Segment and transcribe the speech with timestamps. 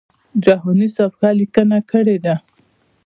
[0.43, 2.35] جهاني سیب ښه لیکنه کړې ده.